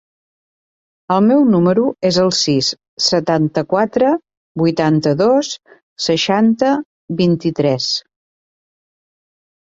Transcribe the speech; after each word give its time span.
El 1.15 1.19
meu 1.31 1.41
número 1.55 1.81
es 2.09 2.15
el 2.21 2.31
sis, 2.37 2.69
setanta-quatre, 3.07 4.13
vuitanta-dos, 4.61 5.51
seixanta, 6.07 6.71
vint-i-tres. 7.21 7.91